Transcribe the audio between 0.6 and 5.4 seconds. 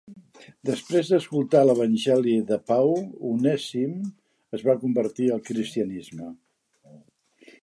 Després d'escoltar l'Evangeli de Pau, Onèsim es va convertir